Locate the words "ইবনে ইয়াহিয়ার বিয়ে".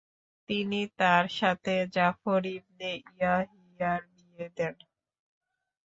2.57-4.47